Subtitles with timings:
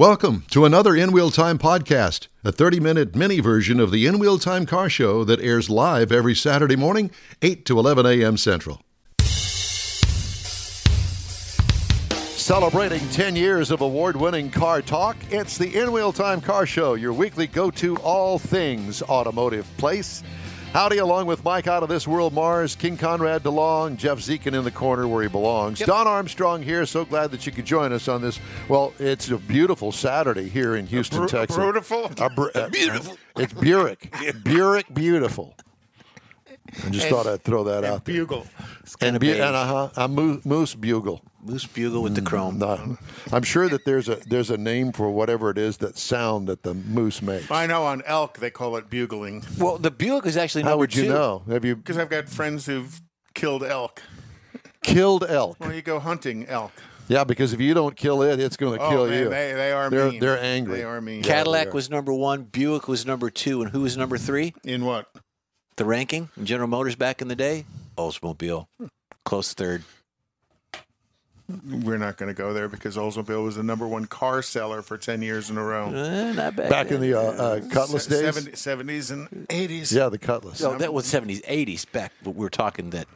[0.00, 4.18] Welcome to another In Wheel Time podcast, a 30 minute mini version of the In
[4.18, 7.10] Wheel Time car show that airs live every Saturday morning,
[7.42, 8.38] 8 to 11 a.m.
[8.38, 8.80] Central.
[12.38, 16.94] Celebrating 10 years of award winning car talk, it's the In Wheel Time Car Show,
[16.94, 20.22] your weekly go to all things automotive place.
[20.72, 24.62] Howdy, along with Mike out of this world, Mars, King Conrad DeLong, Jeff Zekin in
[24.62, 25.80] the corner where he belongs.
[25.80, 26.86] Don Armstrong here.
[26.86, 28.38] So glad that you could join us on this.
[28.68, 31.56] Well, it's a beautiful Saturday here in Houston, Bru- Texas.
[31.56, 32.12] beautiful?
[32.18, 33.16] A br- Beautiful.
[33.36, 34.12] It's Burek.
[34.44, 35.56] Burek, beautiful.
[36.86, 38.14] I just thought I'd throw that out there.
[38.14, 38.46] Bugle.
[39.00, 41.22] And, kinda bu- and uh-huh, a Moose, Moose Bugle.
[41.42, 42.58] Moose bugle with the chrome.
[42.58, 42.98] No,
[43.32, 46.62] I'm sure that there's a there's a name for whatever it is that sound that
[46.64, 47.50] the moose makes.
[47.50, 50.94] I know on elk they call it bugling Well, the Buick is actually How would
[50.94, 51.08] you two.
[51.08, 51.42] know?
[51.48, 53.00] Have you because I've got friends who've
[53.34, 54.02] killed elk.
[54.84, 55.56] killed elk?
[55.60, 56.72] Well, you go hunting elk.
[57.08, 59.28] Yeah, because if you don't kill it, it's going to Oh kill man, you.
[59.30, 60.20] they they are They're- mean.
[60.20, 60.76] they're angry.
[60.76, 61.22] They are mean.
[61.22, 61.74] Cadillac they are.
[61.74, 62.42] was number one.
[62.44, 63.62] Buick was number two.
[63.62, 64.52] And who was number three?
[64.64, 65.06] In what?
[65.80, 66.28] The ranking?
[66.44, 67.64] General Motors back in the day?
[67.96, 68.66] Oldsmobile.
[69.24, 69.82] Close third.
[71.48, 74.98] We're not going to go there because Oldsmobile was the number one car seller for
[74.98, 75.86] ten years in a row.
[75.86, 76.68] Eh, not bad.
[76.68, 78.60] Back in the uh, uh, Cutlass days.
[78.60, 79.90] seventies and eighties.
[79.90, 80.60] Yeah, the Cutlass.
[80.60, 82.12] No, that was 70s, 80s back.
[82.22, 83.08] But we were talking that.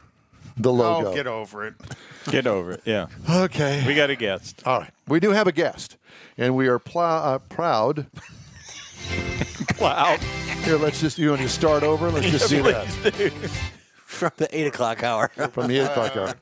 [0.57, 1.11] The logo.
[1.11, 1.75] Oh, get over it.
[2.31, 2.81] Get over it.
[2.85, 3.05] Yeah.
[3.29, 3.83] okay.
[3.85, 4.63] We got a guest.
[4.65, 4.91] All right.
[5.07, 5.97] We do have a guest,
[6.35, 8.07] and we are pl- uh, proud.
[9.81, 10.17] Wow.
[10.63, 12.09] Here, let's just you want to start over.
[12.09, 12.87] Let's just see that
[14.05, 15.29] From the 8 o'clock hour.
[15.51, 16.35] from the eight o'clock hour.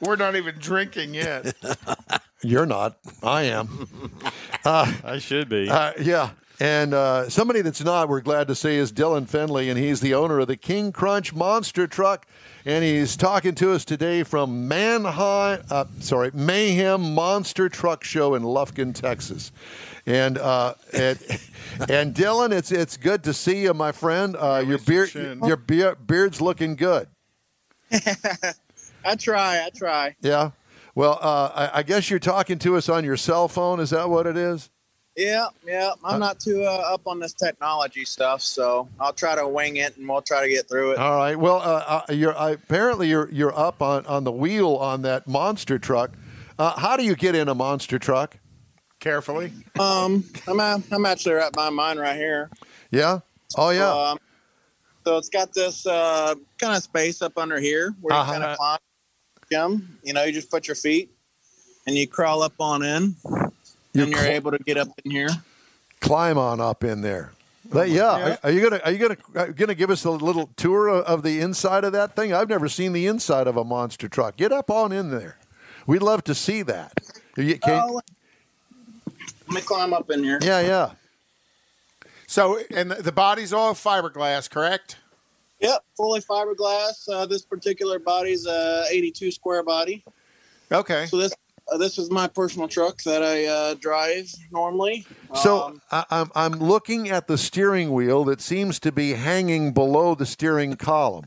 [0.00, 1.54] We're not even drinking yet.
[2.42, 2.98] You're not.
[3.22, 3.88] I am.
[4.64, 5.68] I should be.
[5.70, 6.30] Uh, yeah.
[6.60, 10.14] And uh, somebody that's not, we're glad to say, is Dylan Finley, and he's the
[10.14, 12.26] owner of the King Crunch Monster Truck,
[12.64, 18.44] and he's talking to us today from Manheim, uh, sorry, Mayhem Monster Truck Show in
[18.44, 19.50] Lufkin, Texas.
[20.06, 21.18] And uh, and,
[21.88, 24.36] and Dylan, it's it's good to see you, my friend.
[24.38, 27.08] Uh, your beard, your beard, beard's looking good.
[29.04, 29.64] I try.
[29.64, 30.14] I try.
[30.20, 30.50] Yeah.
[30.94, 33.80] Well, uh, I, I guess you're talking to us on your cell phone.
[33.80, 34.70] Is that what it is?
[35.16, 35.92] Yeah, yeah.
[36.02, 39.96] I'm not too uh, up on this technology stuff, so I'll try to wing it,
[39.96, 40.98] and we'll try to get through it.
[40.98, 41.36] All right.
[41.38, 45.28] Well, uh, uh, you're uh, apparently you're you're up on, on the wheel on that
[45.28, 46.10] monster truck.
[46.58, 48.38] Uh, how do you get in a monster truck?
[48.98, 49.52] Carefully.
[49.78, 52.50] Um, I'm a, I'm actually right by mine right here.
[52.90, 53.20] Yeah.
[53.56, 53.92] Oh yeah.
[53.92, 54.18] Um,
[55.04, 58.32] so it's got this uh, kind of space up under here where Uh-huh.
[58.32, 58.78] you kind of climb.
[59.52, 61.10] Jim, you know, you just put your feet
[61.86, 63.14] and you crawl up on in,
[63.94, 65.28] You're and you're cl- able to get up in here.
[66.00, 67.32] Climb on up in there.
[67.72, 68.18] But yeah.
[68.18, 68.28] Yeah.
[68.32, 70.88] Are, are you gonna are you gonna are you gonna give us a little tour
[70.88, 72.32] of, of the inside of that thing?
[72.34, 74.36] I've never seen the inside of a monster truck.
[74.36, 75.38] Get up on in there.
[75.86, 76.92] We'd love to see that.
[77.36, 78.00] You, can, Oh,
[79.48, 80.38] let me climb up in here.
[80.42, 80.60] yeah.
[80.60, 80.90] Yeah.
[82.26, 84.96] So, and the, the body's all fiberglass, correct?
[85.60, 87.08] Yep, fully fiberglass.
[87.08, 90.04] Uh, this particular body's a 82 square body.
[90.72, 91.06] Okay.
[91.06, 91.32] So this
[91.72, 95.06] uh, this is my personal truck that I uh, drive normally.
[95.34, 99.72] So Um, I, I'm I'm looking at the steering wheel that seems to be hanging
[99.72, 101.26] below the steering column.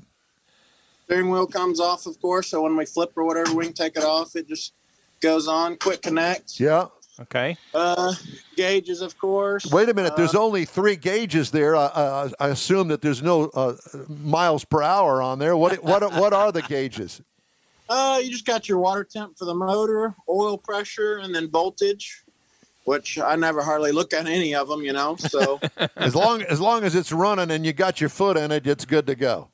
[1.06, 2.48] steering wheel comes off, of course.
[2.50, 4.36] So when we flip or whatever, we can take it off.
[4.36, 4.74] It just
[5.22, 5.78] goes on.
[5.78, 6.60] Quick connect.
[6.60, 6.88] Yeah.
[7.20, 7.58] Okay.
[7.74, 8.14] Uh,
[8.56, 9.66] gauges, of course.
[9.72, 10.16] Wait a minute.
[10.16, 11.76] There's Uh, only three gauges there.
[11.76, 13.74] I, I, I assume that there's no uh,
[14.08, 15.58] miles per hour on there.
[15.58, 17.22] What what what are the gauges?
[17.90, 22.24] Uh, you just got your water temp for the motor, oil pressure, and then voltage.
[22.86, 25.18] Which I never hardly look at any of them, you know.
[25.18, 25.60] So
[25.98, 28.86] As long as long as it's running and you got your foot in it, it's
[28.86, 29.50] good to go.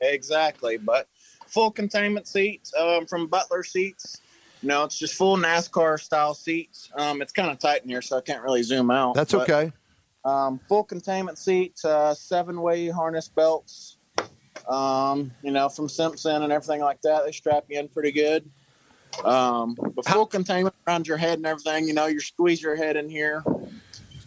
[0.00, 1.06] Exactly, but
[1.46, 4.22] full containment seats um, from Butler seats.
[4.62, 6.90] No, it's just full NASCAR style seats.
[6.96, 9.14] Um, it's kind of tight in here, so I can't really zoom out.
[9.14, 9.72] That's but, okay.
[10.24, 13.97] Um, full containment seats, uh, seven way harness belts.
[14.66, 17.24] Um, you know, from Simpson and everything like that.
[17.24, 18.48] They strap you in pretty good.
[19.24, 21.88] Um, but full containment around your head and everything.
[21.88, 23.42] You know, you squeeze your head in here.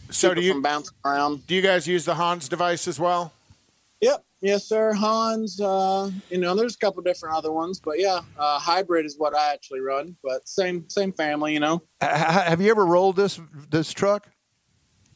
[0.09, 1.47] So do you bouncing around?
[1.47, 3.33] do you guys use the Hans device as well?
[4.01, 4.25] Yep.
[4.41, 4.91] Yes, sir.
[4.93, 5.61] Hans.
[5.61, 9.35] Uh, you know, there's a couple different other ones, but yeah, uh, hybrid is what
[9.35, 10.15] I actually run.
[10.23, 11.83] But same same family, you know.
[12.01, 13.39] Have you ever rolled this
[13.69, 14.27] this truck?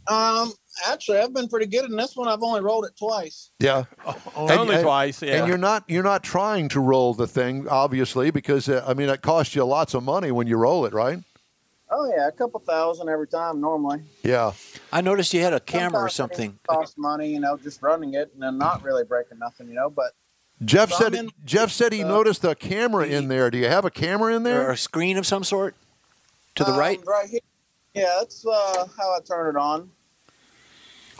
[0.07, 0.53] Um,
[0.88, 2.27] actually, I've been pretty good in this one.
[2.27, 3.51] I've only rolled it twice.
[3.60, 3.86] Yeah.
[4.06, 4.16] And-
[4.51, 5.22] Only and- twice.
[5.22, 5.36] Yeah.
[5.39, 9.10] And you're not you're not trying to roll the thing, obviously, because uh, I mean
[9.10, 11.19] it costs you lots of money when you roll it, right?
[11.92, 14.01] Oh yeah, a couple thousand every time normally.
[14.24, 14.54] Yeah.
[14.92, 16.51] I noticed you had a camera or something.
[16.63, 19.75] it Costs money, you know, just running it and then not really breaking nothing, you
[19.75, 19.89] know.
[19.89, 20.13] But
[20.63, 23.51] Jeff So said in- Jeff said he uh, noticed a camera in there.
[23.51, 25.75] Do you have a camera in there, Or a screen of some sort?
[26.56, 27.00] To the um, right?
[27.06, 27.39] right here.
[27.94, 29.89] Yeah, that's uh, how I turn it on.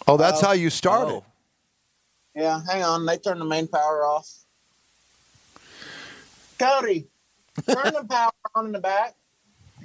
[0.08, 1.12] Oh, that's Uh, how you started.
[1.14, 1.24] Oh.
[2.36, 3.06] Yeah, hang on.
[3.06, 4.30] They turn the main power off.
[6.60, 7.08] Cody,
[7.68, 9.16] turn the power on in the back.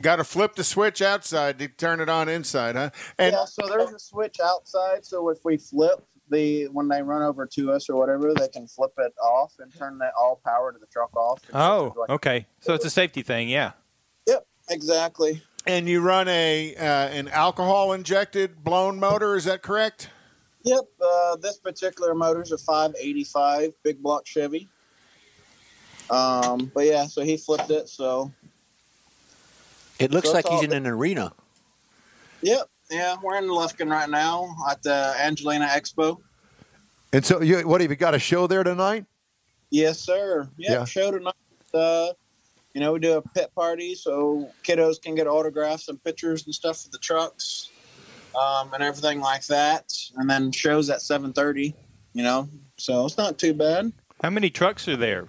[0.00, 2.90] Got to flip the switch outside to turn it on inside, huh?
[3.19, 5.05] And yeah, so there's a switch outside.
[5.05, 8.66] So if we flip the when they run over to us or whatever, they can
[8.69, 11.40] flip it off and turn that all power to the truck off.
[11.52, 12.46] Oh, Like- okay.
[12.61, 13.73] So it's a safety thing, yeah.
[14.26, 15.43] Yep, exactly.
[15.66, 20.10] And you run a uh, an alcohol injected blown motor, is that correct?
[20.64, 20.80] Yep.
[21.00, 24.68] Uh, this particular motor's a 585 big block Chevy.
[26.10, 27.88] Um, but yeah, so he flipped it.
[27.88, 28.30] So
[29.98, 31.32] It looks So like he's in an arena.
[32.42, 36.18] yep, yeah, we're in Lufkin right now at the Angelina Expo.
[37.12, 39.04] And so, you, what have you got a show there tonight?
[39.70, 40.48] Yes, sir.
[40.58, 40.84] Yep, Yeah.
[40.84, 41.34] show tonight.
[41.72, 42.08] Uh,
[42.75, 46.55] you know, we do a pet party so kiddos can get autographs and pictures and
[46.55, 47.70] stuff for the trucks,
[48.40, 49.93] um, and everything like that.
[50.17, 51.75] And then shows at seven thirty.
[52.12, 53.93] You know, so it's not too bad.
[54.22, 55.28] How many trucks are there?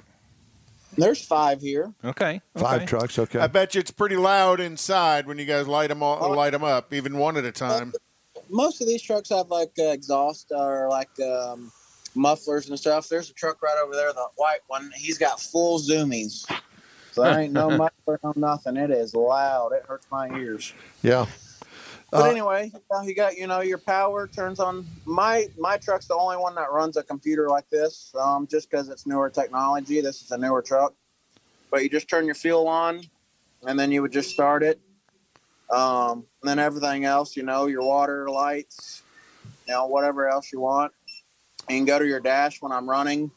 [0.98, 1.94] There's five here.
[2.04, 2.42] Okay.
[2.58, 2.86] Five okay.
[2.86, 3.20] trucks.
[3.20, 3.40] Okay.
[3.40, 6.64] I bet you it's pretty loud inside when you guys light them all, light them
[6.64, 7.94] up, even one at a time.
[8.50, 11.72] Most of these trucks have like uh, exhaust or like um,
[12.16, 13.08] mufflers and stuff.
[13.08, 14.92] There's a truck right over there, the white one.
[14.96, 16.46] He's got full zoomies.
[17.12, 18.78] So there ain't no muffler, no nothing.
[18.78, 19.74] It is loud.
[19.74, 20.74] It hurts my ears.
[21.02, 21.26] yeah.
[22.12, 22.72] But Uh, anyway,
[23.06, 24.86] you got you know your power turns on.
[25.06, 28.90] My my truck's the only one that runs a computer like this, um, just because
[28.90, 30.02] it's newer technology.
[30.02, 30.94] This is a newer truck,
[31.70, 33.02] but you just turn your fuel on,
[33.66, 34.80] and then you would just start it.
[35.70, 39.04] Um, and then everything else, you know, your water, lights,
[39.66, 40.92] you know, whatever else you want.
[41.70, 43.32] You can go to your dash when I'm running.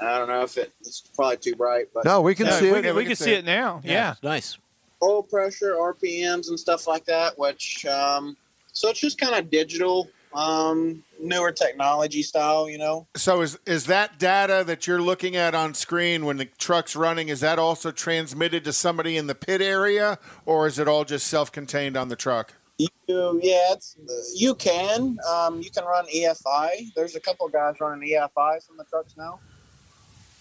[0.00, 2.72] I don't know if it, it's probably too bright, but no, we can Yeah, see
[2.72, 2.82] we, it.
[2.82, 3.80] can, we can see it now.
[3.84, 4.12] Yeah.
[4.12, 4.58] It's nice.
[5.02, 7.38] oil pressure, RPMs, and stuff like that.
[7.38, 8.36] Which, um,
[8.72, 13.06] so it's just kind of digital, um, newer technology style, you know.
[13.16, 17.28] So is is that data that you're looking at on screen when the truck's running?
[17.28, 21.26] Is that also transmitted to somebody in the pit area, or is it all just
[21.26, 22.54] self-contained on the truck?
[22.78, 23.96] You, yeah, it's
[24.34, 26.94] you can, um, you can run EFI.
[26.94, 29.38] There's a couple of guys running EFI from the trucks now.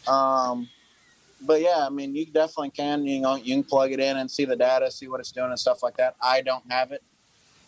[0.08, 0.70] Um,
[1.42, 3.06] but yeah, I mean, you definitely can.
[3.06, 5.50] You know, you can plug it in and see the data, see what it's doing,
[5.50, 6.16] and stuff like that.
[6.22, 7.04] I don't have it.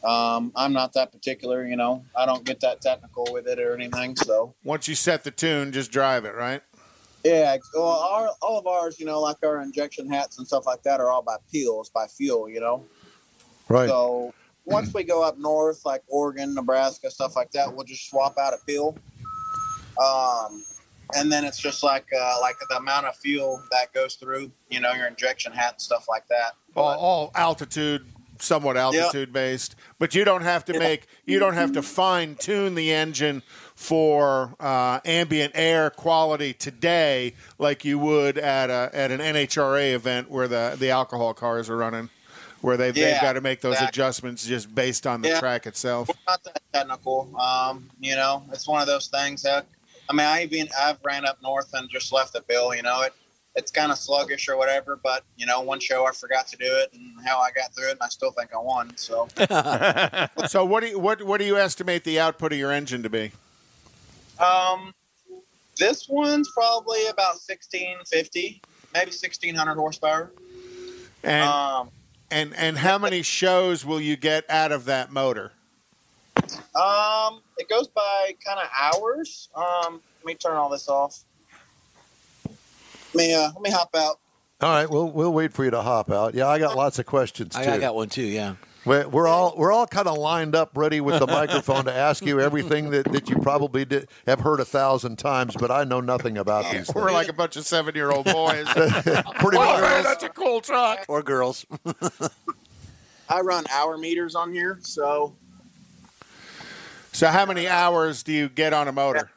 [0.04, 1.66] Um, I'm not that particular.
[1.66, 4.16] You know, I don't get that technical with it or anything.
[4.16, 6.62] So Once you set the tune, just drive it, right?
[7.24, 10.81] Yeah, well, our, all of ours, you know, like our injection hats and stuff like
[10.83, 12.83] that, are all by pills, by fuel, you know.
[13.69, 13.88] Right.
[13.88, 14.33] So
[14.66, 18.54] once we go up north, like Oregon, Nebraska, stuff like that, we'll just swap out
[18.54, 18.98] a pill.
[20.04, 20.63] Um,
[21.15, 24.79] and then it's just like uh, like the amount of fuel that goes through, you
[24.79, 26.53] know, your injection hat and stuff like that.
[26.75, 28.05] All, all altitude,
[28.39, 32.75] somewhat altitude based, but you don't have to make you don't have to fine tune
[32.75, 33.43] the engine
[33.75, 40.29] for uh, ambient air quality today like you would at a at an NHRA event
[40.29, 42.09] where the the alcohol cars are running,
[42.61, 43.89] where they've they've got to make those exactly.
[43.89, 45.39] adjustments just based on the Yeah.
[45.39, 46.09] track itself.
[46.27, 47.35] not that technical.
[47.39, 49.65] Um, you know, it's one of those things that
[50.11, 52.75] I mean, I even I've ran up north and just left the bill.
[52.75, 53.13] You know, it
[53.55, 56.65] it's kind of sluggish or whatever, but you know, one show I forgot to do
[56.65, 58.91] it and how I got through it, and I still think I won.
[58.97, 59.29] So
[60.47, 63.09] so what do you what what do you estimate the output of your engine to
[63.09, 63.31] be?
[64.39, 64.94] um,
[65.77, 68.61] this one's probably about sixteen fifty,
[68.94, 70.33] maybe sixteen hundred horsepower.
[71.23, 71.89] And Um,
[72.30, 75.53] and and how many shows will you get out of that motor?
[76.75, 79.49] Um, it goes by kind of hours.
[79.56, 81.23] Um, let me turn all this off.
[83.13, 84.19] Let me uh, let me hop out.
[84.61, 84.90] All right.
[84.90, 86.33] We'll we'll wait for you to hop out.
[86.33, 87.61] Yeah, I got lots of questions too.
[87.61, 88.23] I, I got one too.
[88.23, 88.56] Yeah.
[88.83, 92.25] We're, we're all we're all kind of lined up, ready with the microphone to ask
[92.25, 96.01] you everything that, that you probably did, have heard a thousand times, but I know
[96.01, 96.87] nothing about these.
[96.87, 96.95] Things.
[96.95, 98.66] We're like a bunch of seven year old boys.
[98.69, 99.81] Pretty oh, much.
[99.81, 101.06] man, that's a cool truck.
[101.07, 101.66] Or girls.
[103.30, 105.35] I run hour meters on here, so
[107.21, 109.30] So how many hours do you get on a motor?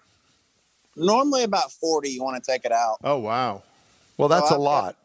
[0.96, 3.62] normally about 40 you want to take it out Oh wow.
[4.16, 4.96] Well, that's So a I've lot.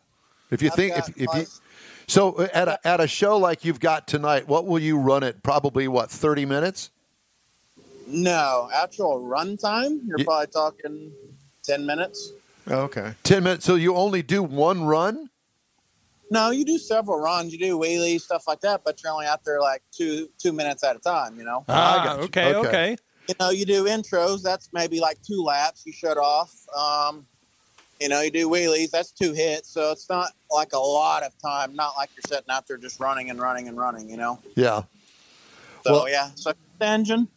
[0.50, 1.45] If you I've think if, if you
[2.07, 5.43] so at a, at a show like you've got tonight, what will you run it?
[5.43, 6.89] Probably what thirty minutes?
[8.07, 11.12] no actual run time you're Ye- probably talking
[11.63, 12.31] 10 minutes
[12.67, 13.13] oh, Okay.
[13.24, 13.65] Ten minutes.
[13.65, 15.28] So you only do one run?
[16.31, 19.43] No you do several runs you do wheelies stuff like that but you're only out
[19.43, 22.21] there like two two minutes at a time you know Ah, you.
[22.24, 22.67] okay, Okay.
[22.67, 22.98] okay.
[23.27, 27.25] you know you do intros that's maybe like two laps you shut off um
[28.01, 28.91] You know, you do wheelies.
[28.91, 31.75] That's two hits, so it's not like a lot of time.
[31.75, 34.09] Not like you're sitting out there just running and running and running.
[34.09, 34.39] You know.
[34.55, 34.83] Yeah.
[35.86, 37.27] So Well- yeah, so the engine.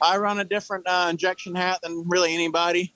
[0.00, 2.94] I run a different uh, injection hat than really anybody.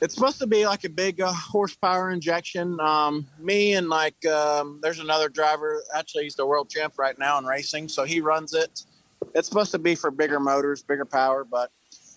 [0.00, 2.78] It's supposed to be like a big uh, horsepower injection.
[2.80, 5.82] Um, me and like um, there's another driver.
[5.94, 8.82] Actually, he's the world champ right now in racing, so he runs it.
[9.34, 11.70] It's supposed to be for bigger motors, bigger power, but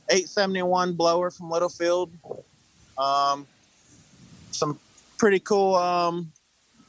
[0.10, 2.12] 871 blower from Littlefield.
[2.98, 3.48] Um,
[4.52, 4.80] some
[5.18, 6.32] pretty cool um,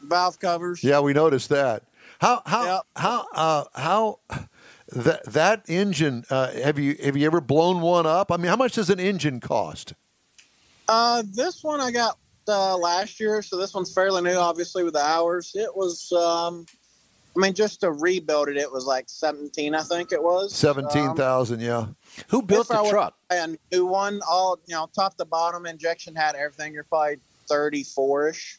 [0.03, 0.85] valve covers.
[0.85, 1.85] Yeah, we noticed that.
[2.21, 2.83] How how Yep.
[2.97, 4.19] how uh, how
[4.89, 6.25] that that engine?
[6.29, 8.31] Uh, have you have you ever blown one up?
[8.31, 9.95] I mean, how much does an engine cost?
[10.89, 14.95] Uh, this one I got uh, last year, so this one's fairly new, obviously with
[14.95, 15.53] the hours.
[15.55, 16.67] It was, um,
[17.37, 21.19] I mean, just to rebuild it, it was like seventeen, I think it was Seventeen
[21.21, 21.87] Um, yeah.
[22.29, 23.15] Who built If I the were- truck?
[23.31, 26.75] a new one, all you know, top to bottom, injection hat, everything.
[26.75, 27.17] You're probably
[27.49, 28.59] thirty-four ish.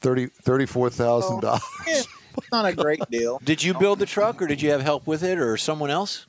[0.00, 1.62] Thirty thirty four thousand dollars.
[1.86, 2.02] Yeah,
[2.38, 3.40] it's not a great deal.
[3.44, 6.26] Did you build the truck, or did you have help with it, or someone else?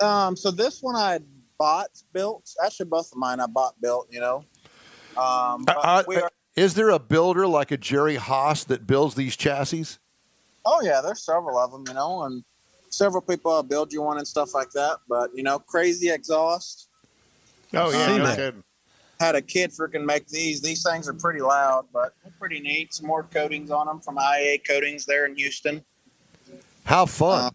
[0.00, 1.18] Um, so this one I
[1.58, 2.54] bought built.
[2.64, 4.08] Actually, both of mine I bought built.
[4.10, 4.44] You know.
[5.18, 8.86] Um, but Uh, we uh, are, is there a builder like a Jerry Haas that
[8.86, 9.98] builds these chassis?
[10.64, 12.44] Oh yeah, there's several of them, you know, and
[12.90, 14.98] several people will build you one and stuff like that.
[15.08, 16.88] But you know, crazy exhaust.
[17.74, 18.64] Oh yeah, See no kidding.
[19.20, 20.60] Had a kid freaking make these.
[20.60, 22.94] These things are pretty loud, but they're pretty neat.
[22.94, 25.84] Some more coatings on them from IA Coatings there in Houston.
[26.84, 27.46] How fun!
[27.46, 27.50] Uh,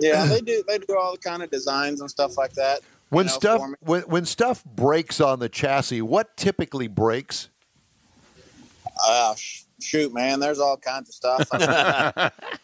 [0.00, 0.64] Yeah, they do.
[0.66, 2.80] They do all the kind of designs and stuff like that.
[3.10, 7.48] When know, stuff when when stuff breaks on the chassis, what typically breaks?
[9.02, 12.32] Uh, sh- shoot, man, there's all kinds of stuff.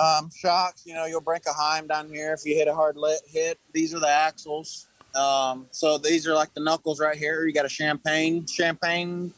[0.00, 2.96] Um, shocks, you know, you'll break a Heim down here if you hit a hard
[2.96, 3.58] lit hit.
[3.72, 4.86] These are the axles.
[5.14, 7.44] Um, so these are like the knuckles right here.
[7.44, 9.32] You got a champagne, champagne.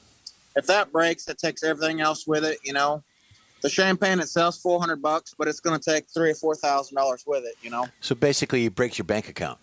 [0.54, 2.58] If that breaks, it takes everything else with it.
[2.62, 3.02] You know,
[3.62, 6.96] the champagne itself's four hundred bucks, but it's going to take three or four thousand
[6.96, 7.54] dollars with it.
[7.62, 7.86] You know.
[8.00, 9.58] So basically, it breaks your bank account.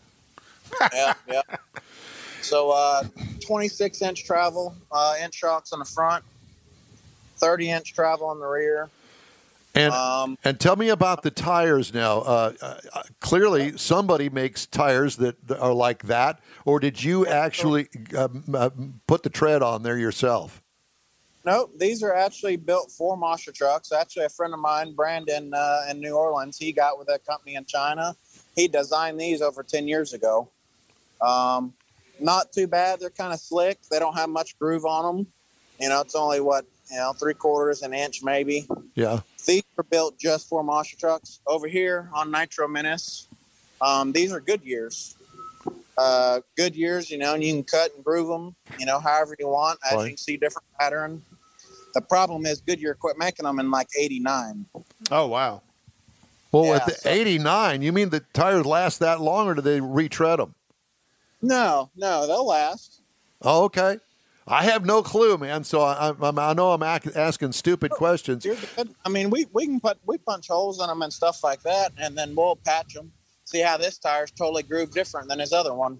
[0.93, 1.41] Yeah, yeah.
[2.41, 3.03] So, uh,
[3.45, 6.23] 26 inch travel, uh, inch shocks on the front,
[7.37, 8.89] 30 inch travel on the rear.
[9.75, 12.19] And Um, and tell me about the tires now.
[12.19, 18.43] Uh, uh, clearly, somebody makes tires that are like that, or did you actually um,
[18.53, 18.71] uh,
[19.05, 20.61] put the tread on there yourself?
[21.45, 23.91] nope, these are actually built for monster trucks.
[23.91, 27.55] Actually, a friend of mine, Brandon, uh, in New Orleans, he got with a company
[27.55, 28.15] in China.
[28.55, 30.49] He designed these over 10 years ago.
[31.21, 31.73] Um,
[32.19, 32.99] not too bad.
[32.99, 33.79] They're kind of slick.
[33.89, 35.27] They don't have much groove on them.
[35.79, 38.67] You know, it's only what, you know, three quarters an inch maybe.
[38.95, 39.21] Yeah.
[39.45, 41.39] These were built just for monster trucks.
[41.47, 43.27] Over here on Nitro Menace,
[43.81, 45.15] um, these are Goodyears.
[45.97, 49.47] Uh, Goodyears, you know, and you can cut and groove them, you know, however you
[49.47, 49.79] want.
[49.85, 50.03] As Right.
[50.03, 51.21] you can see, different pattern.
[51.93, 54.65] The problem is Goodyear quit making them in like '89.
[55.11, 55.61] Oh wow.
[56.51, 59.61] Well, Yeah, at the so- 89, you mean the tires last that long, or do
[59.61, 60.55] they retread them?
[61.41, 63.01] No, no, they'll last.
[63.41, 63.99] Oh, okay.
[64.47, 65.63] I have no clue, man.
[65.63, 68.43] So I, I, I know I'm asking stupid questions.
[68.43, 68.89] You're good.
[69.05, 71.91] I mean, we we can put we punch holes in them and stuff like that,
[71.97, 73.11] and then we'll patch them.
[73.45, 75.99] See how this tire's totally grooved different than his other one.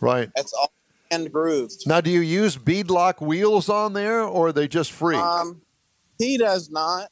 [0.00, 0.30] Right.
[0.36, 0.72] It's all
[1.10, 1.86] end grooved.
[1.86, 5.16] Now, do you use beadlock wheels on there, or are they just free?
[5.16, 5.62] Um,
[6.18, 7.10] he does not.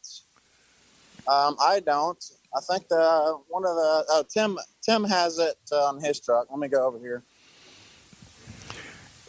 [1.28, 2.22] Um, I don't.
[2.56, 6.48] I think the one of the oh Tim Tim has it on his truck.
[6.50, 7.22] Let me go over here.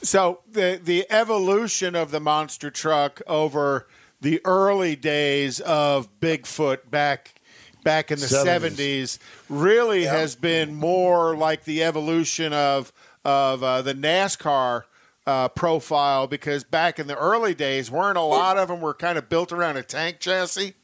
[0.05, 3.87] So the the evolution of the monster truck over
[4.21, 7.41] the early days of Bigfoot back
[7.83, 8.43] back in the 70s.
[8.43, 9.19] seventies
[9.49, 10.13] really Yeah.
[10.13, 12.93] has been more like the evolution of
[13.23, 14.83] of uh, the NASCAR
[15.25, 19.17] uh, profile because back in the early days, weren't a lot of them were kind
[19.17, 20.75] of built around a tank chassis,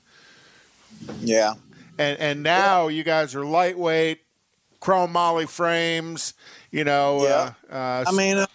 [1.20, 1.54] Yeah,
[2.00, 4.22] and and now you guys are lightweight,
[4.82, 6.34] chromoly frames.
[6.72, 7.54] You know, Yeah.
[7.72, 8.48] uh, uh, I mean, uh,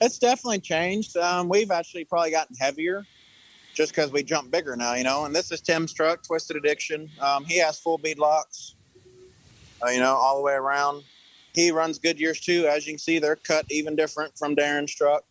[0.00, 1.16] it's definitely changed.
[1.16, 3.06] Um, we've actually probably gotten heavier
[3.74, 5.24] just because we jump bigger now, you know.
[5.24, 7.10] And this is Tim's truck, Twisted Addiction.
[7.20, 8.74] Um, he has full bead locks,
[9.84, 11.04] uh, you know, all the way around.
[11.54, 12.66] He runs Goodyears too.
[12.66, 15.24] As you can see, they're cut even different from Darren's truck.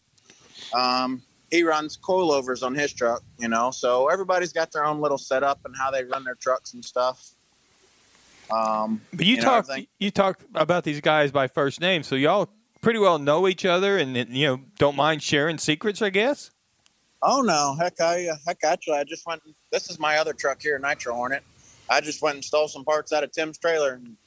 [0.73, 1.21] Um,
[1.51, 3.71] he runs coilovers on his truck, you know.
[3.71, 7.31] So everybody's got their own little setup and how they run their trucks and stuff.
[8.51, 12.15] Um, But you, You know, talk you talk about these guys by first name, so
[12.15, 12.49] y'all
[12.81, 16.51] pretty well know each other, and you know don't mind sharing secrets, I guess.
[17.21, 19.41] Oh no, heck, I heck actually, I just went.
[19.71, 21.43] This is my other truck here, Nitro Hornet.
[21.89, 23.93] I just went and stole some parts out of Tim's trailer.
[23.93, 24.17] And,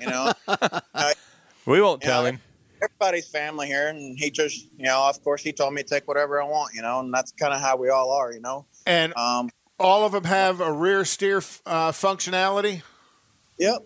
[0.00, 0.32] you know,
[1.66, 2.40] We won't tell I- him.
[2.82, 6.06] everybody's family here, and he just, you know, of course, he told me to take
[6.08, 8.66] whatever I want, you know, and that's kind of how we all are, you know.
[8.86, 12.82] And Um, all of them have a rear steer uh, functionality.
[13.58, 13.84] Yep.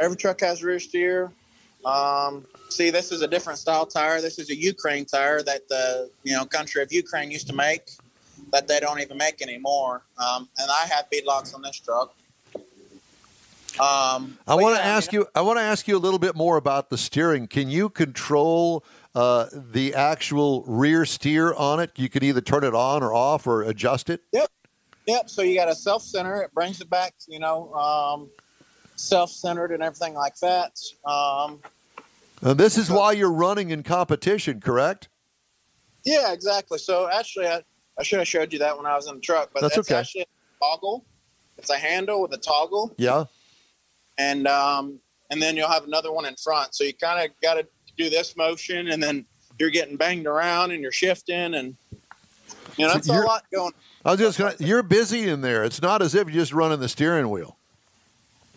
[0.00, 1.32] Every truck has rear steer.
[1.84, 4.20] Um, see, this is a different style tire.
[4.20, 7.90] This is a Ukraine tire that the you know country of Ukraine used to make
[8.52, 10.02] that they don't even make anymore.
[10.18, 12.14] Um, and I have beadlocks on this truck.
[13.78, 15.26] Um, I want to yeah, ask you.
[15.34, 17.46] I want to ask you a little bit more about the steering.
[17.46, 18.84] Can you control
[19.14, 21.92] uh, the actual rear steer on it?
[21.96, 24.22] You can either turn it on or off or adjust it.
[24.32, 24.50] Yep.
[25.06, 25.30] Yep.
[25.30, 26.42] So you got a self center.
[26.42, 28.28] It brings it back, you know, um,
[28.96, 30.72] self centered and everything like that.
[31.04, 31.60] Um,
[32.42, 35.08] And this is why you're running in competition, correct?
[36.04, 36.78] yeah, exactly.
[36.78, 37.62] So actually, I,
[37.98, 39.90] I should have showed you that when I was in the truck, but That's it's
[39.90, 39.98] okay.
[40.00, 40.26] actually a
[40.64, 41.04] toggle.
[41.58, 42.94] It's a handle with a toggle.
[42.96, 43.24] Yeah.
[44.16, 46.74] and um, and then you'll have another one in front.
[46.74, 47.66] So you kind of got to
[47.96, 49.26] do this motion, and then
[49.58, 51.76] you're getting banged around, and you're shifting, and
[52.76, 53.72] you know So that's a lot going.
[54.04, 54.54] I was just gonna.
[54.60, 55.64] You're busy in there.
[55.64, 57.58] It's not as if you're just running the steering wheel.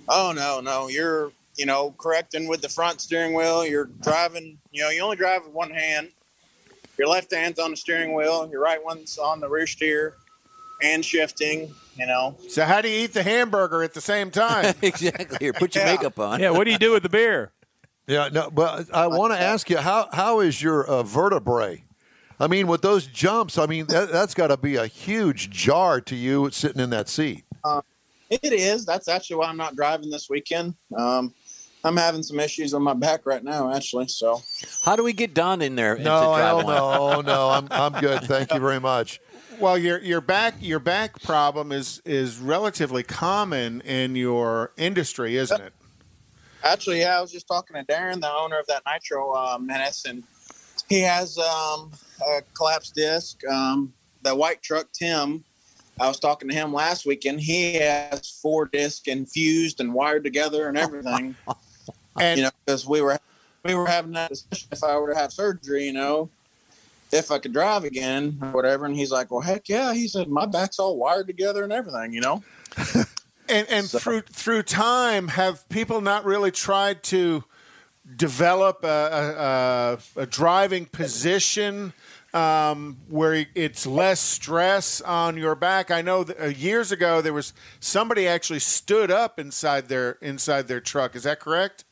[0.08, 3.65] Oh no, no, you're you know correcting with the front steering wheel.
[3.65, 4.58] You're driving.
[4.72, 6.10] You know, you only drive with one hand.
[6.98, 8.48] Your left hand's on the steering wheel.
[8.51, 10.15] Your right one's on the rear steer,
[10.84, 11.74] and shifting.
[11.98, 14.74] You know, So how do you eat the hamburger at the same time?
[14.81, 15.38] exactly.
[15.41, 15.91] Here, put your Yeah.
[15.96, 16.39] makeup on.
[16.39, 17.51] Yeah, what do you do with the beer?
[18.08, 18.29] Yeah.
[18.31, 18.50] No.
[18.50, 21.84] But I want to ask you how how is your uh, vertebrae?
[22.39, 26.01] I mean, with those jumps, I mean that, that's got to be a huge jar
[26.01, 27.43] to you sitting in that seat.
[28.31, 28.86] it is.
[28.86, 30.74] That's actually why I'm not driving this weekend.
[30.98, 31.34] Um,
[31.84, 34.08] I'm having some issues on my back right now, actually.
[34.08, 34.42] So.
[34.84, 35.98] How do we get Don in there?
[35.98, 37.50] No, hell no, no.
[37.50, 38.22] I'm I'm good.
[38.24, 39.20] Thank you very much.
[39.60, 45.62] Well, your your back your back problem is is relatively common in your industry, isn't
[45.62, 45.74] it?
[46.64, 50.06] Actually, yeah, I was just talking to Darren, the owner of that Nitro uh, Menace,
[50.06, 50.24] and
[50.90, 53.44] he has um, a collapsed disc.
[53.48, 55.44] Um, the white truck, Tim,
[56.00, 57.42] I was talking to him last weekend.
[57.42, 61.36] He has four discs infused and wired together and everything.
[62.20, 63.20] And you know, because we were
[63.63, 66.29] we were having that discussion if I were to have surgery, you know,
[67.12, 68.86] if I could drive again or whatever.
[68.86, 72.14] And he's like, "Well, heck yeah," he said, "My back's all wired together and everything,"
[72.14, 72.44] you know.
[73.50, 77.44] and, and So- through through time, have people not really tried to
[78.16, 81.94] develop a, a, a, driving position
[82.33, 85.92] um, where it's less stress on your back?
[85.92, 90.68] I know that uh, years ago there was somebody actually stood up inside their inside
[90.68, 91.16] their truck.
[91.16, 91.86] Is that correct?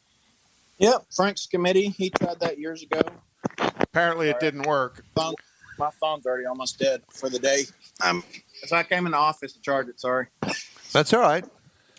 [0.80, 1.90] Yep, Frank's committee.
[1.90, 3.02] He tried that years ago.
[3.58, 5.04] Apparently, it didn't work.
[5.16, 5.34] phone,
[5.78, 7.64] my phone's already almost dead for the day.
[8.02, 8.24] Um,
[8.66, 10.00] so I came in the office to charge it.
[10.00, 10.28] Sorry.
[10.94, 11.46] That's all right.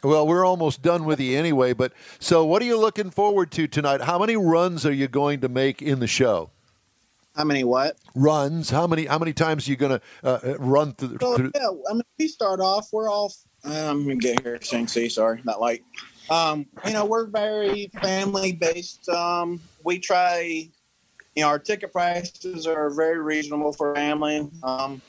[0.03, 1.75] Well, we're almost done with you anyway.
[1.75, 4.01] But so, what are you looking forward to tonight?
[4.01, 6.51] How many runs are you going to make in the show?
[7.37, 7.97] How many what?
[8.15, 8.71] Runs?
[8.71, 9.07] How many?
[9.07, 11.19] How many times are you going to uh, uh, run through?
[11.21, 12.89] So through yeah, I mean, we start off.
[12.93, 13.33] We're all.
[13.65, 14.59] Um, let me get here.
[14.63, 15.83] Saying see, sorry, not light.
[16.31, 19.09] Um, you know, we're very family based.
[19.09, 20.71] Um, we try.
[21.37, 24.49] You know, our ticket prices are very reasonable for family.
[24.65, 25.01] Um,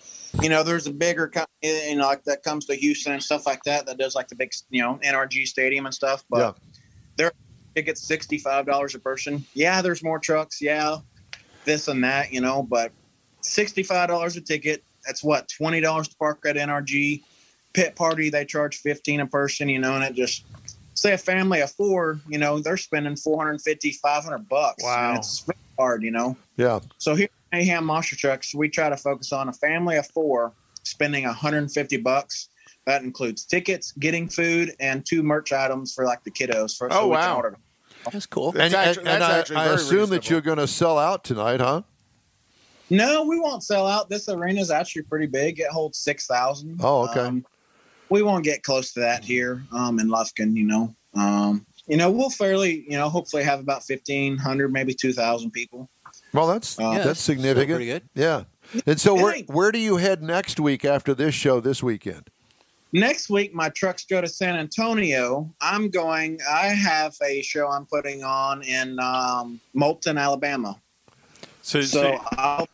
[0.42, 3.48] you know, there's a bigger company, you know, like that comes to Houston and stuff
[3.48, 3.88] like that.
[3.88, 6.24] That does like the big, you know, NRG Stadium and stuff.
[6.30, 6.52] But Yeah.
[7.18, 7.32] their
[7.76, 9.46] tickets sixty five dollars a person.
[9.56, 10.62] Yeah, there's more trucks.
[10.62, 10.98] Yeah,
[11.66, 12.32] this and that.
[12.32, 12.92] You know, but
[13.42, 14.84] sixty five dollars a ticket.
[15.06, 17.24] That's what twenty dollars to park at NRG.
[17.74, 19.70] Pit party they charge fifteen a person.
[19.70, 20.46] You know, and it just
[21.02, 22.20] say a family of four.
[22.28, 24.84] You know, they're spending 450 500 bucks.
[24.84, 25.10] Wow.
[25.10, 25.46] And it's
[25.78, 26.04] hard.
[26.04, 26.38] You know.
[26.58, 26.80] yeah.
[26.98, 30.54] So here at Mayhem Monster Trucks, we try to focus on a family of four
[30.84, 32.50] spending 150 bucks.
[32.86, 36.76] That includes tickets, getting food, and two merch items for like the kiddos.
[36.76, 37.36] For, Oh, so we can wow.
[37.38, 37.58] order.
[38.12, 38.52] That's cool.
[38.52, 40.98] That's and actu- and that's I, actually I very assume that you're going to sell
[40.98, 41.84] out tonight, huh?
[42.90, 44.10] No, we won't sell out.
[44.10, 45.60] This arena is actually pretty big.
[45.60, 46.80] It holds six thousand.
[46.84, 47.20] Oh, okay.
[47.22, 47.46] Um,
[48.12, 50.56] we won't get close to that here um, in Lufkin.
[50.56, 54.94] You know, um, you know, we'll fairly, you know, hopefully have about fifteen hundred, maybe
[54.94, 55.90] two thousand people.
[56.34, 57.78] Well, that's Uh, that's that's significant.
[57.78, 58.04] pretty good.
[58.14, 58.44] Yeah.
[58.86, 62.30] And so, where where do you head next week after this show this weekend?
[62.94, 65.50] Next week, my trucks go to San Antonio.
[65.62, 66.40] I'm going.
[66.50, 70.76] I have a show I'm putting on in um, Moulton, Alabama.
[71.62, 72.68] So, So I'll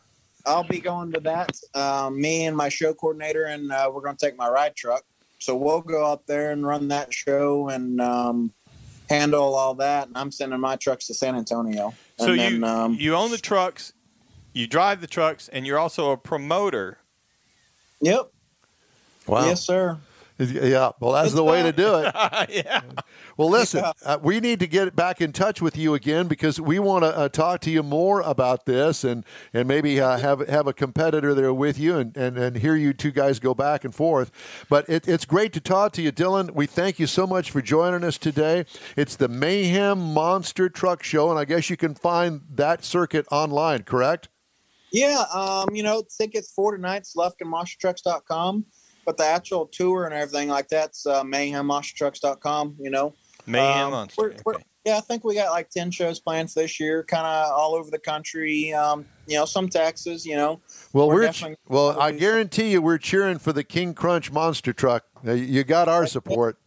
[0.44, 1.56] I'll be going to that.
[1.74, 5.04] Um, me and my show coordinator, and uh, we're going to take my ride truck.
[5.38, 8.52] So we'll go up there and run that show and um,
[9.08, 10.08] handle all that.
[10.08, 11.94] And I'm sending my trucks to San Antonio.
[12.18, 13.92] And so then, you um, you own the trucks,
[14.52, 16.98] you drive the trucks, and you're also a promoter.
[18.00, 18.32] yep,
[19.26, 19.46] Wow.
[19.46, 19.98] yes, sir.
[20.38, 22.14] Yeah, well, that's the way to do it.
[22.48, 22.82] yeah.
[23.36, 26.78] Well, listen, uh, we need to get back in touch with you again because we
[26.78, 30.68] want to uh, talk to you more about this and and maybe uh, have have
[30.68, 33.94] a competitor there with you and, and, and hear you two guys go back and
[33.94, 34.30] forth.
[34.68, 36.52] But it, it's great to talk to you, Dylan.
[36.52, 38.64] We thank you so much for joining us today.
[38.96, 43.82] It's the Mayhem Monster Truck Show, and I guess you can find that circuit online,
[43.82, 44.28] correct?
[44.92, 48.64] Yeah, um, you know, tickets for tonight's lufkinmonstertrucks.com,
[49.08, 53.14] but the actual tour and everything like that's uh, mayhemmonstertrucks.com, you know.
[53.46, 54.20] Mayhem Um, Monster.
[54.22, 54.64] we're- we're- Okay.
[54.84, 57.74] yeah, I think we got like 10 shows planned for this year, kind of all
[57.74, 60.60] over the country, um, you know, some Texas, you know.
[60.92, 61.98] Well, We're we're, definitely- well.
[61.98, 65.04] I guarantee you, we're cheering for the King Crunch Monster Truck.
[65.26, 66.58] Uh, You got our support.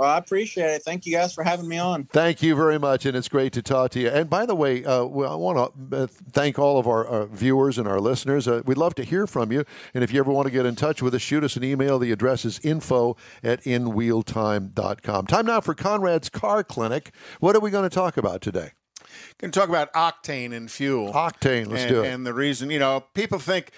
[0.00, 0.82] Well, I appreciate it.
[0.82, 2.04] Thank you guys for having me on.
[2.04, 4.08] Thank you very much, and it's great to talk to you.
[4.08, 7.26] And by the way, uh, well, I want to uh, thank all of our, our
[7.26, 8.48] viewers and our listeners.
[8.48, 9.62] Uh, we'd love to hear from you.
[9.92, 11.98] And if you ever want to get in touch with us, shoot us an email.
[11.98, 15.26] The address is info at inwheeltime.com.
[15.26, 17.12] Time now for Conrad's Car Clinic.
[17.40, 18.70] What are we going to talk about today?
[19.38, 21.12] Going to talk about octane and fuel.
[21.12, 22.08] Octane, let's and, do it.
[22.08, 23.70] And the reason, you know, people think,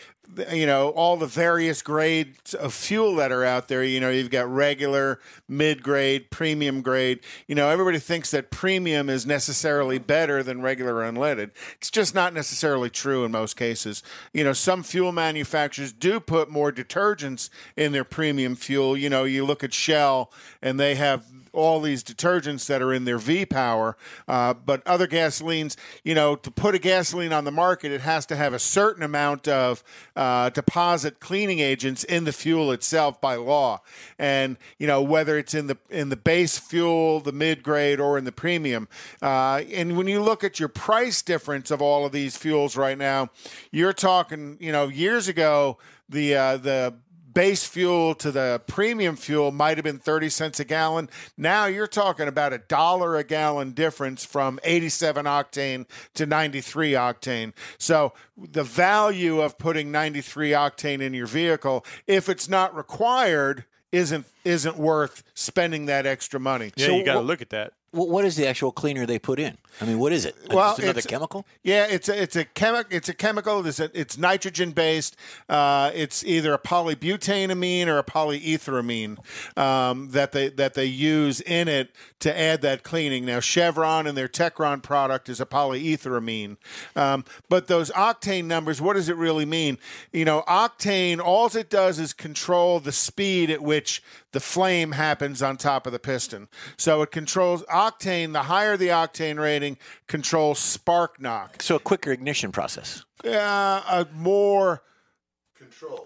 [0.53, 3.85] you know, all the various grades of fuel that are out there.
[3.85, 7.21] You know, you've got regular, mid grade, premium grade.
[7.47, 11.51] You know, everybody thinks that premium is necessarily better than regular unleaded.
[11.77, 14.03] It's just not necessarily true in most cases.
[14.33, 18.97] You know, some fuel manufacturers do put more detergents in their premium fuel.
[18.97, 23.05] You know, you look at Shell and they have all these detergents that are in
[23.05, 27.51] their V power, uh, but other gasolines, you know, to put a gasoline on the
[27.51, 29.85] market, it has to have a certain amount of
[30.17, 33.81] uh, deposit cleaning agents in the fuel itself by law,
[34.19, 38.19] and you know whether it's in the in the base fuel, the mid grade, or
[38.19, 38.89] in the premium.
[39.21, 42.99] Uh, and when you look at your price difference of all of these fuels right
[42.99, 43.31] now,
[43.71, 46.95] you're talking, you know, years ago the uh, the
[47.33, 51.09] base fuel to the premium fuel might have been 30 cents a gallon.
[51.37, 57.53] Now you're talking about a dollar a gallon difference from 87 octane to 93 octane.
[57.79, 64.27] So the value of putting 93 octane in your vehicle, if it's not required, isn't
[64.45, 66.73] isn't worth spending that extra money.
[66.77, 67.75] Yeah, So you got to wh- look at that.
[67.93, 69.57] Wh- what is the actual cleaner they put in?
[69.81, 70.37] I mean, what is it?
[70.51, 71.47] Well, Just another it's- chemical?
[71.63, 72.95] Yeah, it's a it's a chemical.
[72.95, 73.67] It's a chemical.
[73.67, 75.17] It's, a, it's nitrogen based.
[75.49, 79.17] Uh, it's either a polybutanamine or a polyetheramine
[79.57, 83.25] um, that they that they use in it to add that cleaning.
[83.25, 86.57] Now Chevron and their Techron product is a polyetheramine,
[86.97, 88.81] um, but those octane numbers.
[88.81, 89.79] What does it really mean?
[90.13, 91.19] You know, octane.
[91.21, 94.03] All it does is control the speed at which
[94.33, 96.49] the flame happens on top of the piston.
[96.77, 98.33] So it controls octane.
[98.33, 101.63] The higher the octane rating, controls spark knock.
[101.63, 103.05] So a quicker ignition process.
[103.25, 104.83] Uh, a more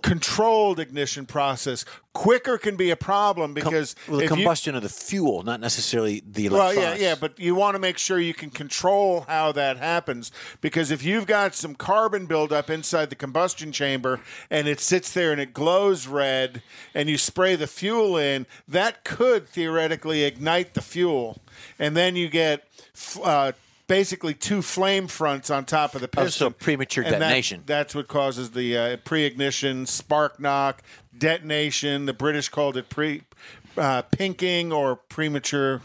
[0.02, 1.84] controlled ignition process.
[2.12, 5.42] Quicker can be a problem Com- because well, the if you- combustion of the fuel,
[5.42, 9.26] not necessarily the well, yeah, yeah, but you want to make sure you can control
[9.28, 14.66] how that happens because if you've got some carbon buildup inside the combustion chamber and
[14.66, 16.62] it sits there and it glows red
[16.94, 21.38] and you spray the fuel in, that could theoretically ignite the fuel,
[21.78, 22.64] and then you get.
[23.22, 23.52] Uh,
[23.88, 26.30] Basically, two flame fronts on top of the Oh, piston.
[26.30, 27.62] so premature And that- detonation.
[27.66, 30.82] that's what causes the uh, pre-ignition, spark knock,
[31.16, 32.06] detonation.
[32.06, 33.22] The British called it pre
[33.76, 35.82] uh, pinking or premature,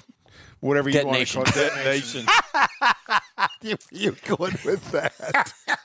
[0.62, 1.40] whatever you Detonation.
[1.42, 1.70] want to call it.
[1.76, 2.26] Detonation.
[3.62, 5.54] you, you going with that?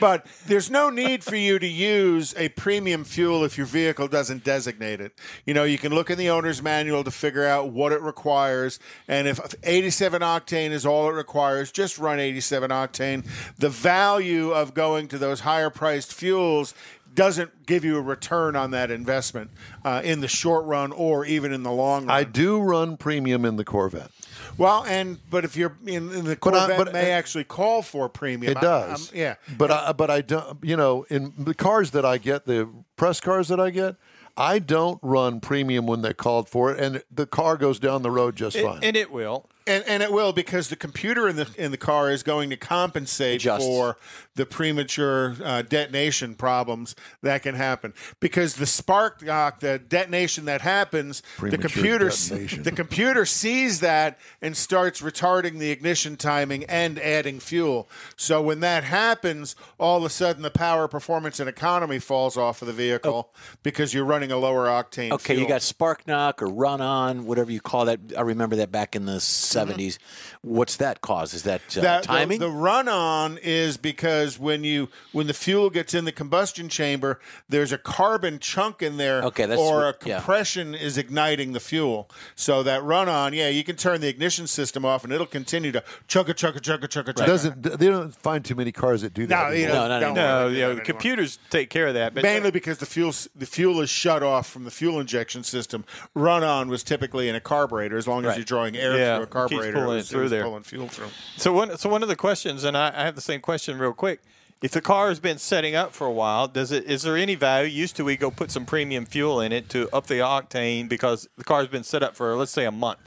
[0.00, 4.44] But there's no need for you to use a premium fuel if your vehicle doesn't
[4.44, 5.12] designate it.
[5.44, 8.78] You know, you can look in the owner's manual to figure out what it requires.
[9.08, 13.26] And if 87 octane is all it requires, just run 87 octane.
[13.58, 16.74] The value of going to those higher priced fuels
[17.14, 19.50] doesn't give you a return on that investment
[19.84, 22.10] uh, in the short run or even in the long run.
[22.16, 24.10] I do run premium in the Corvette.
[24.58, 27.44] Well, and but if you're in, in the But I- Corvette, but- may uh, actually
[27.44, 28.52] call for premium.
[28.52, 29.10] It I- does.
[29.12, 30.58] I'm- yeah, But I, but I don't.
[30.62, 33.96] You know, in the cars that I get, the press cars that I get,
[34.36, 38.10] I don't run premium when they called for it, and the car goes down the
[38.10, 38.80] road just It- fine.
[38.82, 39.48] and it will.
[39.66, 42.56] And, and it will because the computer in the in the car is going to
[42.56, 43.64] compensate Adjust.
[43.64, 43.96] for
[44.36, 47.92] the premature uh, detonation problems that can happen.
[48.20, 52.62] Because the spark knock, the detonation that happens, the computer detonation.
[52.62, 57.88] the computer sees that and starts retarding the ignition timing and adding fuel.
[58.16, 62.62] So when that happens, all of a sudden the power, performance, and economy falls off
[62.62, 65.12] of the vehicle because you're running a lower octane.
[65.12, 68.00] Okay, you got spark knock or run on, whatever you call that.
[68.16, 69.20] I remember that back in the
[69.56, 69.98] 70s.
[70.46, 71.34] What's that cause?
[71.34, 72.38] Is that, uh, That- timing?
[72.38, 77.18] The, run on is because when you when the fuel gets in the combustion chamber,
[77.48, 80.16] there's a carbon chunk in there, Okay, that's or a what- yeah.
[80.18, 82.08] compression is igniting the fuel.
[82.36, 85.72] So that run on, yeah, you can turn the ignition system off and it'll continue
[85.72, 87.26] to chugga chugga chugga chugga chugga.
[87.26, 89.48] Doesn't they don't find too many cars that do that?
[89.48, 89.74] No, you anymore.
[89.74, 90.84] know, No, no, don't No, worry you know, about that anymore.
[90.84, 92.14] computers take care of that.
[92.14, 95.84] But Mainly because the fuel the fuel is shut off from the fuel injection system.
[96.14, 97.96] Run on was typically in a carburetor.
[97.96, 98.36] As long as Right.
[98.38, 100.44] you're drawing air Yeah, through a keeps carburetor, pulling it was- through was there.
[100.44, 101.08] pulling fuel through.
[101.36, 103.92] So one, so one of the questions, and I, I have the same question real
[103.92, 104.20] quick.
[104.62, 107.34] If the car has been setting up for a while, does it is there any
[107.34, 107.68] value?
[107.68, 111.28] Used to we go put some premium fuel in it to up the octane because
[111.36, 112.98] the car's been set up for let's say a month.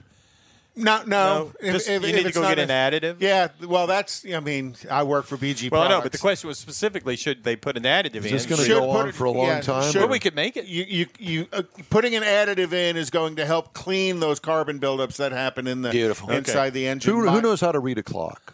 [0.79, 1.51] No, no.
[1.61, 3.17] No, just- you need to it's go not get an additive?
[3.19, 4.25] Yeah, well, that's.
[4.33, 5.69] I mean, I work for BG.
[5.71, 8.31] Well, I know, but the question was specifically should they put an additive in?
[8.31, 10.19] this gonna Should go put on it- for a long yeah, time, should- Well, we
[10.19, 10.65] could make it.
[10.65, 14.79] You, you, you uh, putting an additive in is going to help clean those carbon
[14.79, 16.29] buildups that happen in the Beautiful.
[16.31, 16.69] inside Okay.
[16.71, 17.13] the engine.
[17.13, 18.53] Who, who knows how to read a clock?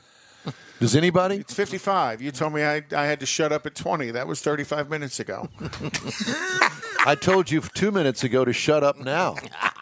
[0.79, 1.37] Does anybody?
[1.37, 2.21] It's 55.
[2.21, 4.11] You told me I, I had to shut up at 20.
[4.11, 5.47] That was 35 minutes ago.
[7.07, 9.35] I told you two minutes ago to shut up now.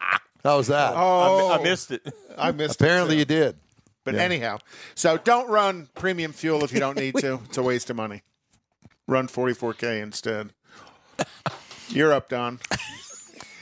[0.43, 0.93] How was that?
[0.95, 2.05] Oh, I, I missed it.
[2.37, 2.75] I missed.
[2.81, 3.33] Apparently it you too.
[3.35, 3.55] did.
[4.03, 4.57] But anyhow,
[4.95, 7.39] so don't run premium fuel if you don't need to.
[7.45, 8.21] It's a waste of money.
[9.07, 10.49] Run 44k instead.
[11.87, 12.59] You're up, Don.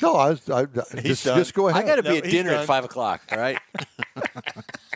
[0.01, 1.37] No, I, was- I, just, done.
[1.37, 1.83] just go ahead.
[1.83, 2.61] I got to No, be at he's dinner done.
[2.61, 3.59] at 5 o'clock, all right?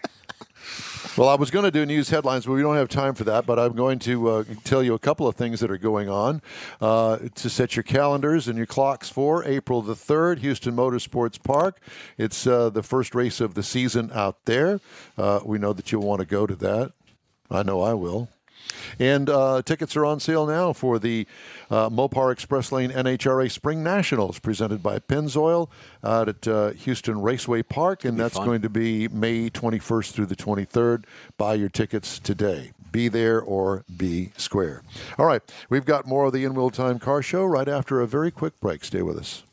[1.17, 3.45] Well, I was going to do news headlines, but we don't have time for that.
[3.45, 6.41] But I'm going to uh, tell you a couple of things that are going on
[6.81, 11.79] uh, to set your calendars and your clocks for April the 3rd, Houston Motorsports Park.
[12.17, 14.81] It's uh, the first race of the season out there.
[15.17, 16.91] Uh, we know that you'll want to go to that.
[17.49, 18.27] I know I will.
[18.99, 21.27] And uh, tickets are on sale now for the
[21.69, 25.69] uh, Mopar Express Lane NHRA Spring Nationals presented by Pennzoil
[26.03, 28.05] out at uh, Houston Raceway Park.
[28.05, 28.45] And that's fun.
[28.45, 31.05] going to be May 21st through the 23rd.
[31.37, 32.71] Buy your tickets today.
[32.91, 34.81] Be there or be square.
[35.17, 38.07] All right, we've got more of the In Wheel Time Car Show right after a
[38.07, 38.85] very quick break.
[38.85, 39.43] Stay with us.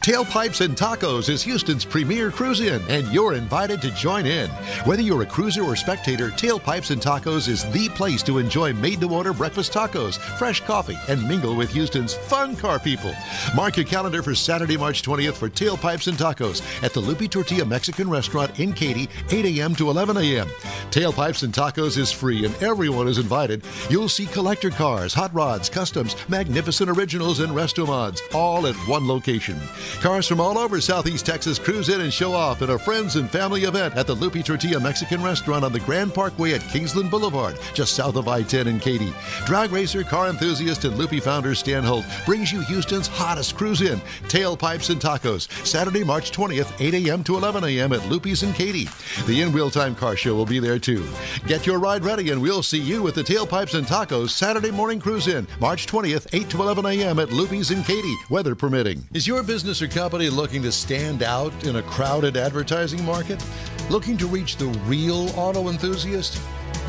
[0.00, 4.48] Tailpipes and Tacos is Houston's premier cruise in, and you're invited to join in.
[4.86, 9.00] Whether you're a cruiser or spectator, Tailpipes and Tacos is the place to enjoy made
[9.00, 13.12] to order breakfast tacos, fresh coffee, and mingle with Houston's fun car people.
[13.54, 17.66] Mark your calendar for Saturday, March 20th for Tailpipes and Tacos at the Lupe Tortilla
[17.66, 19.74] Mexican Restaurant in Katy, 8 a.m.
[19.74, 20.46] to 11 a.m.
[20.90, 23.62] Tailpipes and Tacos is free, and everyone is invited.
[23.90, 29.06] You'll see collector cars, hot rods, customs, magnificent originals, and resto mods, all at one
[29.06, 29.58] location.
[30.00, 33.28] Cars from all over Southeast Texas cruise in and show off at a friends and
[33.28, 37.58] family event at the Lupe Tortilla Mexican Restaurant on the Grand Parkway at Kingsland Boulevard,
[37.74, 39.12] just south of I-10 in Katy.
[39.44, 43.98] Drag racer, car enthusiast, and Lupe founder Stan Holt brings you Houston's hottest cruise in,
[44.28, 47.24] Tailpipes and Tacos, Saturday, March 20th, 8 a.m.
[47.24, 47.92] to 11 a.m.
[47.92, 48.88] at Lupe's in Katy.
[49.26, 51.06] The In Wheel Time Car Show will be there too.
[51.46, 55.00] Get your ride ready and we'll see you at the Tailpipes and Tacos Saturday morning
[55.00, 57.18] cruise in, March 20th, 8 to 11 a.m.
[57.18, 59.02] at Lupe's in Katy, weather permitting.
[59.12, 63.44] Is your business or company looking to stand out in a crowded advertising market?
[63.90, 66.40] Looking to reach the real auto enthusiast?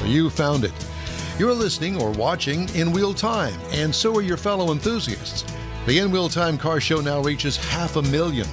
[0.05, 0.73] You found it.
[1.37, 5.45] You're listening or watching in Wheel Time, and so are your fellow enthusiasts.
[5.85, 8.47] The In Wheel Time Car Show now reaches half a million,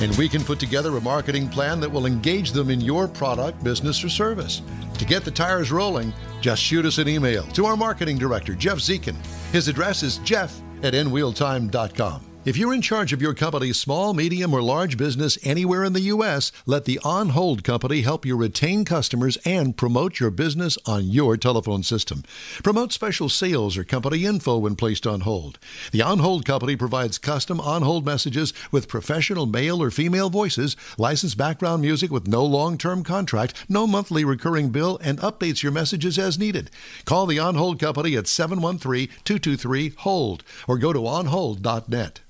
[0.00, 3.62] and we can put together a marketing plan that will engage them in your product,
[3.62, 4.62] business, or service.
[4.98, 8.78] To get the tires rolling, just shoot us an email to our marketing director, Jeff
[8.78, 9.16] Zekin.
[9.52, 12.29] His address is jeff at inwheeltime.com.
[12.42, 16.00] If you're in charge of your company's small, medium, or large business anywhere in the
[16.00, 21.10] U.S., let the On Hold Company help you retain customers and promote your business on
[21.10, 22.22] your telephone system.
[22.64, 25.58] Promote special sales or company info when placed on hold.
[25.92, 30.78] The On Hold Company provides custom on hold messages with professional male or female voices,
[30.96, 35.72] licensed background music with no long term contract, no monthly recurring bill, and updates your
[35.72, 36.70] messages as needed.
[37.04, 42.20] Call the On Hold Company at 713 223 HOLD or go to onhold.net.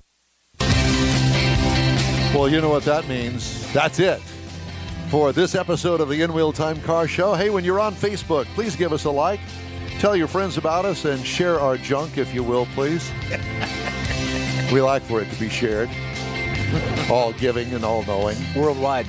[2.35, 3.71] Well, you know what that means.
[3.73, 4.21] That's it
[5.11, 7.35] for this episode of the In Wheel Time Car Show.
[7.35, 9.41] Hey, when you're on Facebook, please give us a like,
[9.99, 13.11] tell your friends about us, and share our junk, if you will, please.
[14.73, 15.91] we like for it to be shared.
[17.11, 18.37] all giving and all knowing.
[18.55, 19.07] Worldwide.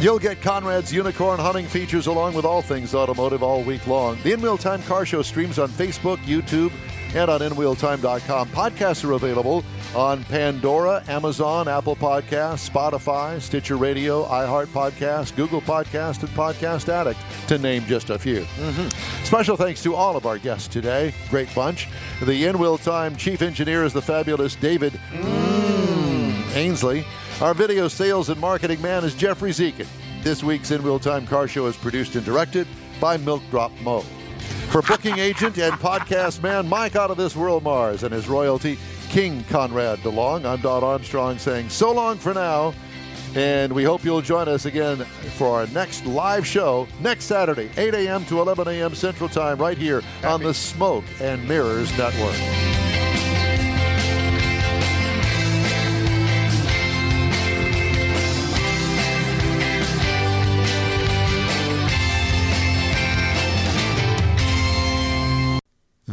[0.00, 4.18] You'll get Conrad's unicorn hunting features along with all things automotive all week long.
[4.22, 6.72] The In Wheel Time Car Show streams on Facebook, YouTube,
[7.14, 8.48] and on InWheelTime.com.
[8.48, 16.20] Podcasts are available on Pandora, Amazon, Apple Podcasts, Spotify, Stitcher Radio, iHeart Podcast, Google Podcast,
[16.20, 18.40] and Podcast Addict, to name just a few.
[18.40, 19.24] Mm-hmm.
[19.24, 21.14] Special thanks to all of our guests today.
[21.30, 21.88] Great bunch.
[22.22, 26.56] The In Wheel Time Chief Engineer is the fabulous David mm.
[26.56, 27.04] Ainsley.
[27.40, 29.86] Our video sales and marketing man is Jeffrey Zekin.
[30.22, 32.66] This week's In Time Car Show is produced and directed
[33.00, 34.04] by Milk Drop Mo.
[34.74, 38.76] For booking agent and podcast man Mike Out of This World Mars and his royalty,
[39.08, 42.74] King Conrad DeLong, I'm Don Armstrong saying so long for now.
[43.36, 45.04] And we hope you'll join us again
[45.36, 48.24] for our next live show next Saturday, 8 a.m.
[48.24, 48.96] to 11 a.m.
[48.96, 52.63] Central Time, right here on the Smoke and Mirrors Network.